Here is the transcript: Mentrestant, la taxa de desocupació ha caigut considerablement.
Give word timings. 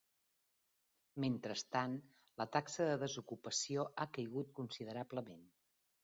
Mentrestant, 1.23 1.97
la 2.41 2.47
taxa 2.55 2.87
de 2.91 2.95
desocupació 3.03 3.85
ha 3.91 4.07
caigut 4.19 4.49
considerablement. 4.61 5.45